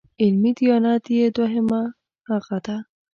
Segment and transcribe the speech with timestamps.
[0.21, 1.81] علمي دیانت یې دویمه
[2.27, 2.77] هغه ده.